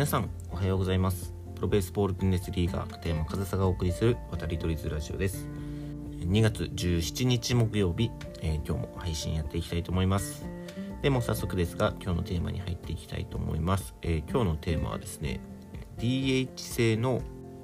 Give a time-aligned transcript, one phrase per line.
[0.00, 1.34] 皆さんおはようございます。
[1.56, 5.46] プロベースボールブンデスリーガー片山和沙がお送りする渡り鳥ズラジオです。
[6.20, 8.10] 2月17日木曜日、
[8.40, 10.46] えー、今日も配信やっていきたいと思います。
[11.02, 15.38] でも早速ですが今日のテーマに入っていきたいと思います、えー、今日のテーマはですね
[15.98, 17.20] DH 製の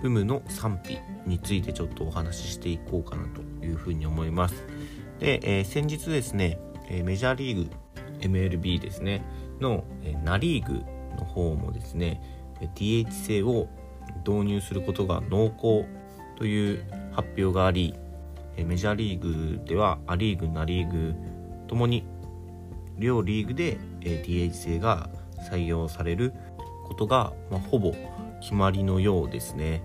[0.00, 4.54] 有無の賛否についてちょっとお話ししていこうかなというふうに思います。
[5.18, 7.70] で、えー、先日ですねえメジャーリーグ
[8.20, 9.24] MLB ですね
[9.58, 10.84] のえナ・リーグ
[11.20, 12.20] の方もですね
[12.74, 13.68] DH 制を
[14.26, 15.86] 導入することが濃厚
[16.36, 17.94] という発表があり
[18.56, 21.14] メジャーリーグではア・リーグナ・リーグ
[21.68, 22.04] ともに
[22.98, 25.08] 両リーグで DH 制が
[25.50, 26.34] 採用される
[26.86, 27.94] ことが、ま、ほぼ
[28.40, 29.82] 決まりのようですね。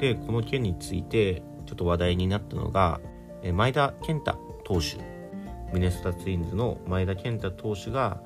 [0.00, 3.00] でこの件についてちょっと話題になったのが
[3.54, 4.98] 前田健太投手。
[5.72, 8.22] ミネソタツインズの前田健太投手が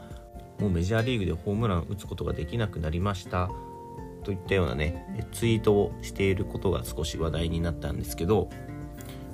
[0.63, 3.51] もうメジャーリーグでホームラン打つことができなくなりました
[4.23, 8.49] といったようなねツイートをしていることが少し話題になったんですけど、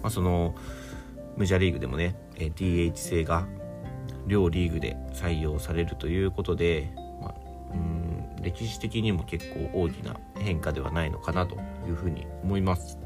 [0.02, 0.54] まあ、その
[1.36, 3.46] メジャーリーグでもね DH 制が
[4.26, 6.90] 両リーグで採用されるということで、
[7.20, 7.34] まあ、
[7.74, 11.56] うん歴史的にも結構大きな変化ではないのかなと
[11.86, 12.98] いうふうに思います。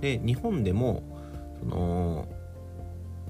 [0.00, 1.02] で日本でも
[1.58, 2.28] その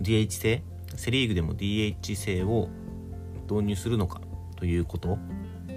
[0.02, 0.62] DH 制
[0.94, 2.68] セ・リーグでも DH 制を
[3.50, 4.20] 導入するのか
[4.56, 5.18] ということ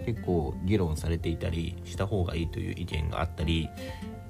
[0.05, 3.69] 結構議論されていたりした方がいいという意見があったり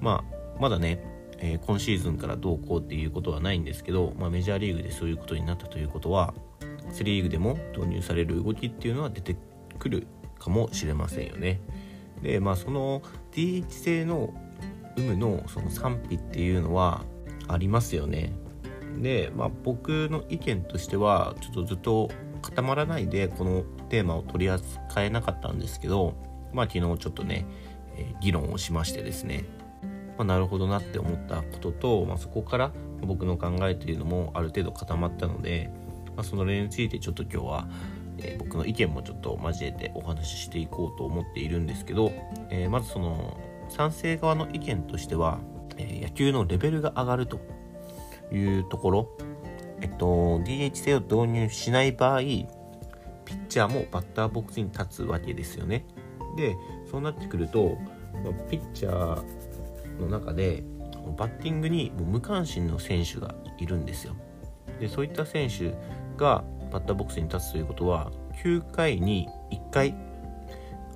[0.00, 1.02] まあまだね、
[1.38, 6.34] えー、今シーズンからどうこうっていうことはないんですけど、まあ、メジャーリーグでそういうことになったということは
[6.92, 9.36] セ・リーグでも導入される動きっていうのは出て
[9.78, 10.06] くる
[10.38, 11.60] かもしれませんよね。
[12.22, 14.34] でまあその DH 制の
[14.96, 17.04] 有無のその賛否っていうのは
[17.48, 18.32] ありますよね。
[18.98, 22.10] で、まあ、僕の意見としてはちょっとずっと
[22.42, 26.14] 固まらないでこのテーマを取り扱えなかったんですけど、
[26.52, 27.44] まあ、昨日ちょっとね、
[27.96, 29.44] え、議論をしましてですね、
[30.16, 35.70] まあ、なるほどなって思ったことと、まあ、そこから僕の考えというのもある程度固まったので、
[36.16, 37.68] まあ、その例についてちょっと今日は、
[38.18, 42.12] えー、僕の意見もちょっと交えてお話ししていこうと思っているんですけど、
[42.50, 45.38] えー、まずその賛成側の意見としては、
[45.76, 47.40] え野球のレベルが上がると
[48.32, 49.08] いうところ
[49.82, 52.20] えっと、DH 制を導入しない場合、
[53.30, 55.86] ピッチャーもバッターボックスに立つわけですよね。
[56.36, 56.56] で、
[56.90, 57.78] そうなってくると、
[58.50, 60.64] ピッチャーの中で、
[61.16, 64.16] バッティングにもう無関心の選手がいるんですよ。
[64.80, 65.74] で、そういった選手
[66.16, 66.42] が
[66.72, 68.10] バッターボックスに立つということは、
[68.42, 69.94] 9回に1回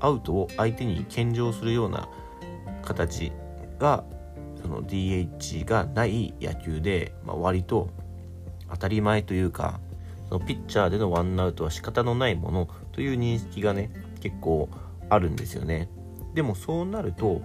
[0.01, 2.09] アウトを相手に献上するような
[2.83, 3.31] 形
[3.79, 4.05] が
[4.61, 7.91] その DH がない野球で、まあ、割と
[8.71, 9.81] 当たり前というか
[10.41, 13.91] ピッチャーでのワンアウトは仕方のないものという認識がね
[14.21, 14.69] 結構
[15.09, 15.89] あるんですよね。
[16.35, 17.43] でもそうなると、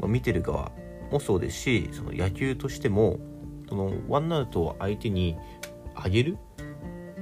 [0.00, 0.72] まあ、見てる側
[1.10, 3.18] もそうですしその野球としても
[3.68, 5.36] そのワンアウトを相手に
[5.94, 6.38] あげる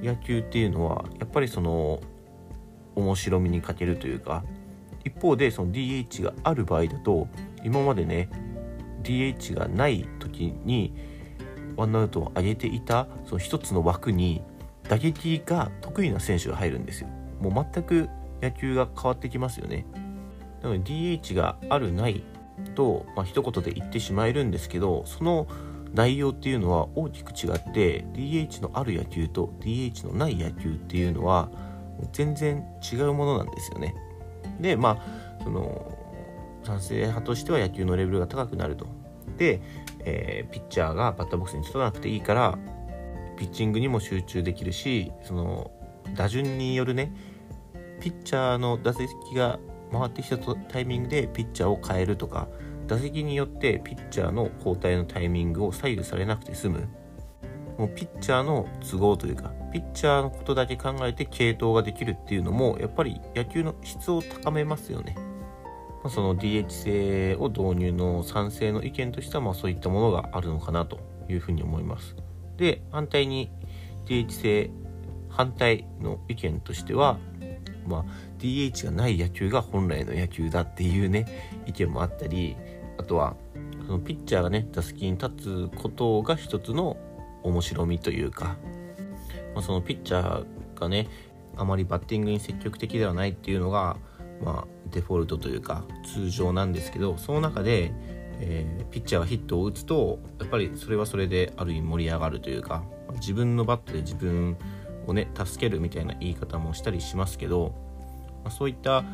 [0.02, 2.00] 野球っていうのはやっぱりその
[2.94, 4.44] 面白みに欠けるというか
[5.04, 7.28] 一方でその DH がある場合だと
[7.64, 8.28] 今までね
[9.02, 10.94] DH がない時に
[11.76, 14.42] ワンアウトを上げていたその一つの枠に
[14.88, 17.08] 打撃が得意な選手が入るんですよ。
[17.40, 18.08] もう全く
[18.40, 19.86] 野球が変わってきますよね。
[20.62, 22.22] なので DH があるない
[22.74, 25.46] と、まあ、一言で言ってしまえるんですけどその
[25.92, 31.50] 内容っていうのは大きく違って DH のある野球と DH のない野球っていうのは
[32.12, 33.94] 全然違うものなんですよね。
[34.60, 35.98] でまあその
[36.64, 38.86] 賛成派としては野球のレベルが高くなると。
[39.36, 39.60] で
[40.04, 42.58] えー、ピッチャーがバッターボックスに立たなくていいから
[43.42, 45.72] ピッチングにも集中できるしその
[46.14, 47.12] 打順によるね
[48.00, 49.58] ピッチャーの打席が
[49.90, 52.46] 回ってきたタイミングでピッチャーを変えるとか
[52.86, 56.88] 打席によってピッチャーの交代のタイミングを左右されなくて済む
[57.78, 65.16] もうピッチャーの都合というかピッチャーのことだけ考えて継投ができるっていうのもやっぱり野球の質を高めますよね。
[66.04, 72.14] まあ、その DH 制を導入の賛成の意見としては、まあ、そういったものがあるのかなというふうに思います。
[72.56, 73.50] で、反対に
[74.06, 74.70] DH 制
[75.28, 77.18] 反対の意見としては、
[77.86, 78.04] まあ、
[78.38, 82.56] DH がない野球が本来の野球だっていうね、意見もあったり、
[82.98, 83.36] あとは、
[83.86, 86.96] そのピッチャーがね、打席に立つことが一つの
[87.42, 88.56] 面白みというか、
[89.54, 91.08] まあ、そのピッチャーがね、
[91.56, 93.96] あまりバッティングに積極的ではないっていうのが、
[94.42, 95.84] まあ、デフォルトというか
[96.14, 97.92] 通常なんですけどその中で、
[98.44, 102.82] えー、ピッチャーがヒットを打つとやっぱりそれはそれである意味盛り上がるというか
[103.14, 104.56] 自分のバットで自分
[105.06, 107.72] をね助けるみたいな言い方もしたりしますけど、
[108.42, 109.04] まあ、そういった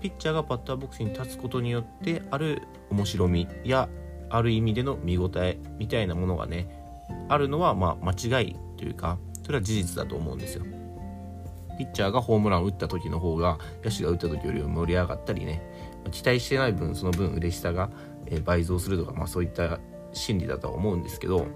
[0.00, 3.88] ピッチャーがバッターボックスに立つことによってある面白みや
[4.30, 6.68] ある意味での見応えみたいなものがね
[7.28, 10.64] あるのはまあ間違いというかそれは事実だと思うんですよ。
[11.78, 15.62] ピッチャーがホームランを打った時の方が野手が打った時よりも盛り上がったりね
[16.10, 17.90] 期待してない分その分嬉しさが
[18.40, 19.80] 倍増するとか、まあ、そういった
[20.12, 21.46] 心理だとは思うんですけど、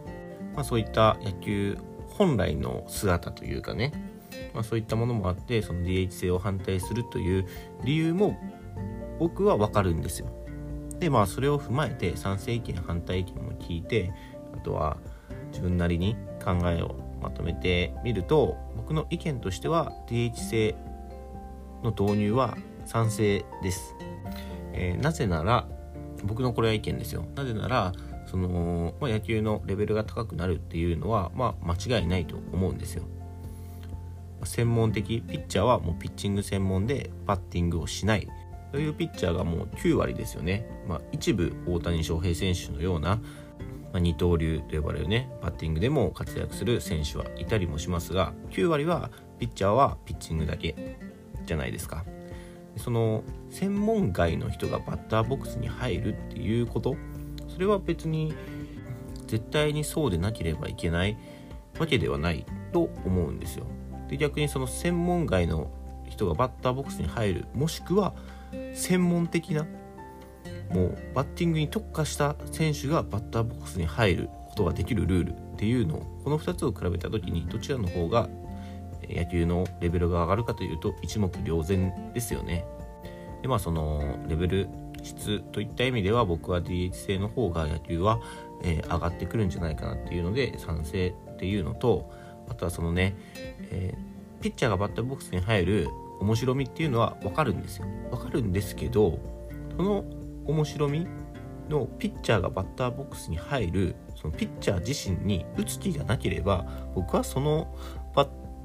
[0.55, 1.79] まあ、そういった野球
[2.09, 3.93] 本来の姿というかね、
[4.55, 7.47] まあ、そういったものもあってその DH 制を反対するという
[7.85, 8.39] 理由も
[9.19, 10.29] 僕は分かるんですよ。
[10.99, 14.13] でまあそれを踏まえて賛成意見反対意見も聞いて
[14.55, 14.97] あとは
[15.51, 20.75] 自分なりに考えをまとめてみると僕の意見としては DH 制
[21.83, 23.95] の導入は賛成です、
[24.73, 25.69] えー、なぜなら
[26.25, 27.27] 僕のこれは意見ですよ。
[27.35, 27.93] なぜなら
[28.27, 33.05] その、まあ、野球のレベルが高くなるっていうのは、まあ、間違いないと思うんですよ。
[34.45, 38.29] 専門的ピッチャーはもうピッチング専門でバッティングをしない。
[38.73, 43.23] というピッチャーがもう9割ですよね、まあ、一部大谷翔平選手のような、ま
[43.95, 50.99] あ、二刀流と呼ばれるねバッティングでも活躍する選手はいたりもしますが9割はピッチャーはピッチングだけ
[51.47, 52.05] じゃないですか。
[52.77, 56.97] その専門外の人がバッターボックスに入るっていうこと？
[57.49, 58.35] それは別に
[59.27, 61.17] 絶対にそうでなければいけない
[61.79, 63.67] わけではないと思うんですよ。
[64.09, 65.71] で逆にその専門外の
[66.09, 68.15] 人がバッターボックスに入るもしくは
[68.75, 69.67] 専門的な
[70.71, 78.29] もうバッティングに特化した選手がバッターボックスに入ることができるルールっていうのをこの2つを比べた時にどちらの方が
[79.09, 82.65] 野球のレベルが上がるかというと一目瞭然ですよね。
[83.43, 84.69] でまあそのレベル
[85.03, 88.21] 質といった意味では僕は DH 制の方が野球は、
[88.63, 92.11] えー、上がってくるんじゃないかなっていうので賛成っていうのと
[92.49, 93.15] あとはそのね、
[93.71, 95.89] えー、ピッチャーがバッターボックスに入る
[96.21, 99.19] 面白みっていうのは分かるんですよ分かるんですけど
[99.77, 100.05] その
[100.47, 101.07] 面白み
[101.69, 106.65] のピッチャーがバッターボックスに入るそのピッチャー自身に打つ気がなければ
[106.95, 107.75] 僕はその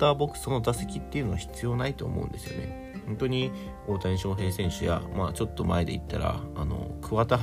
[0.01, 2.95] ターボックスの打席っていうのは必要ないと思うんですよね。
[3.05, 3.51] 本当に
[3.87, 7.39] 大谷翔平選手や、まあ、ちょっと前で言ったらあの桑田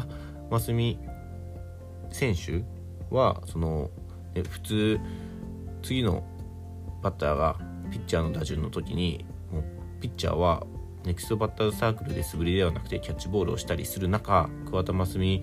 [0.51, 0.99] 真澄
[2.11, 2.65] 選手
[3.15, 3.91] はその
[4.35, 5.01] 普通
[5.83, 6.25] 次の
[7.03, 7.57] バッターが
[7.91, 9.65] ピッチャーの打順の時にもう
[10.01, 10.67] ピッチャーは
[11.05, 15.43] ネクストバッターズサークルで素振りではなくてキャッチボールをしたりする中桑田真澄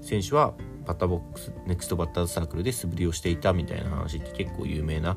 [0.00, 0.54] 選手は
[0.86, 5.16] バッターボックスネクストバッターズサークルで素振りをしていたみたいな話って結構有名な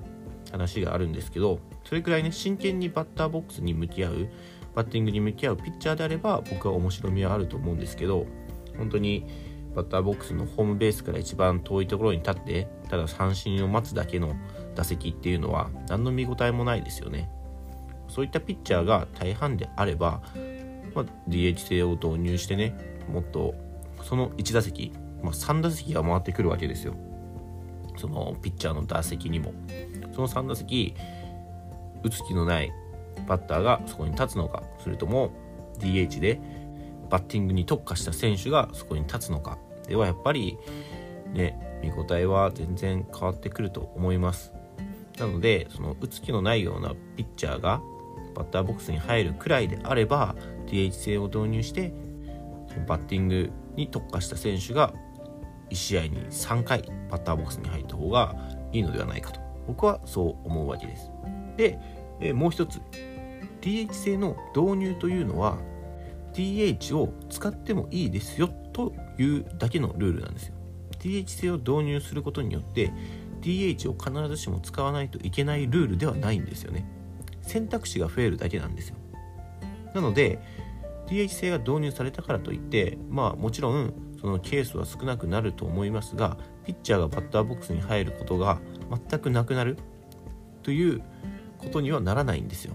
[0.56, 4.30] 話があるんですけどそれくらいね真剣にバッターボックスに向き合う
[4.74, 8.26] バッティングに向き合うピッチャーであれば僕は面白みはあると思うんですけど
[8.78, 9.26] 本当に
[9.76, 14.36] バッターボックスのホームベースから一番遠いところに立ってただ三振を待つだけの
[14.74, 17.30] 打席っていうのは何の見応えもないですよね。
[18.08, 20.22] そういったピッチャーが大半であれば、
[20.94, 23.56] まあ、DH 制を導入してねもっと
[24.04, 24.94] その1打席、
[25.24, 26.96] まあ、3打席が回ってくるわけですよ。
[27.98, 29.54] そのピッチャーの打席にも。
[30.16, 30.96] その3打席
[32.04, 32.72] 打つ気のない
[33.28, 35.32] バッターがそこに立つのかそれとも
[35.80, 36.40] DH で
[37.10, 39.58] バッティングに特化した選手がそこに立つのか。
[39.88, 40.58] ではやっぱり
[41.34, 44.54] ね見応えは全然変わってくると思います。
[45.20, 47.82] なのでその打つ気のないようなピッチャーが
[48.34, 50.36] バッターボックスに入るくらいであれば
[50.68, 51.94] DH 制を導入して
[52.88, 54.94] バッティングに特化した選手が
[55.70, 58.36] 1試合に3回バッターボックスに入った方が
[58.72, 59.45] いいのではないかと。
[59.68, 61.12] 僕はそう思うわけです。
[61.58, 61.80] で、
[62.20, 62.80] えもう一つ。
[63.62, 65.58] DH 制の導入というのは
[66.34, 70.56] DH を使ってもいいですよというだけのルールなんですよ。
[71.00, 72.92] DH 制を導入することによって
[73.42, 76.86] DH を必ずしも使わないといけないルールではないんですよね。
[77.42, 78.98] 選択肢が増えるだけなんですよ。
[79.94, 80.40] なので
[81.08, 89.78] DH 制が導入されたからといってまあもちろんそのケースは少なくなると思いますがピッチャーがバッターボックスに入ることが全くなくなる？
[90.64, 91.02] という
[91.58, 92.74] ことにはならないんですよ。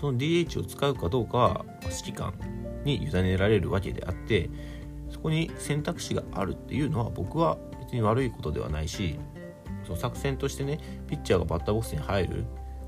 [0.00, 2.32] その DH を使うかどうかは指揮官
[2.84, 4.48] に委ねられるわけであって
[5.10, 9.18] そこに選択肢があるっていうのは僕は別に悪いことではないし
[9.84, 12.44] その作戦としてねピッチャーがバッターボックスに入る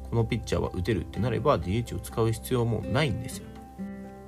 [0.09, 3.47] このピッチャーは打てるってなれば DH を使う必要もないんですよ。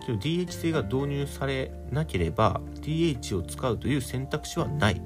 [0.08, 5.00] DH 制が導入されなければ DH を使うという選択肢はない。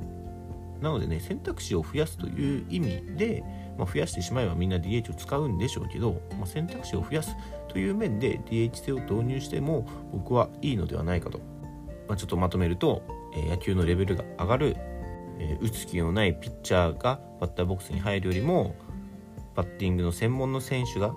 [0.80, 3.42] なのでね選択肢を増やすという意味で、
[3.78, 7.34] まあ、増やしてしまえばみんな DH を使うんでしょうけど、まあ、選択肢を増やす
[7.68, 11.38] という面で DH 制を導入しても僕はいいのではないかと、
[12.08, 13.02] まあ、ちょっとまとめると、
[13.34, 14.76] えー、野球のレベルが上がる
[15.38, 18.74] えー、打つ気のないピッチャーがバッターボックスに入るよりも
[19.54, 21.14] バッティングの専門の選手が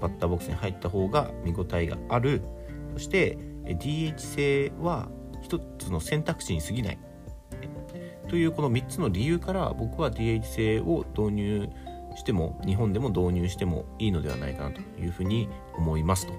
[0.00, 2.42] バッターボックスに入った方が見応えがある。
[2.94, 5.08] そして DH 制は
[5.42, 6.98] 一つの選択肢に過ぎない
[8.28, 11.68] というこの3つの理由から僕は DH 制を導入
[12.16, 16.32] しても日本でも導入してもいいのではないかなというふうに思いますと。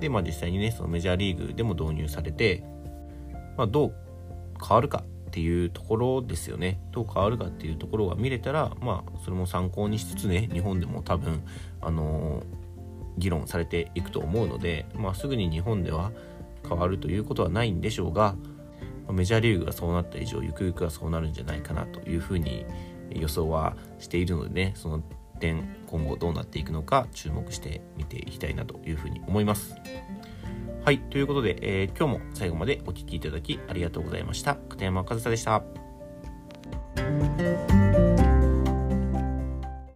[0.00, 2.64] で、まあ、実際にねそのメジャーリーグでも導入されて、
[3.56, 3.94] まあ、どう
[4.64, 11.42] 変わるかっていうところですよねどう変わるかっていうところが見れたらまあそれも参考にしつつね日本でも多分
[11.80, 16.12] あのー、議論されていくと思うので、まあ、すぐに日本では
[16.66, 18.36] 変わるということはないんでしょうが
[19.12, 22.66] メジャーリーグがそうなった以上ゆくゆくはそうなるんじゃないかなというふうに
[23.10, 25.02] 予想はしているのでねその
[25.38, 29.74] 点今後どうなっていくのか注目して見ていきたいなというふうに思います。
[30.84, 34.54] はい、ということで、えー、今日も最後までお聴きいただきありがとうございました。
[34.54, 35.62] 片山和沙でした。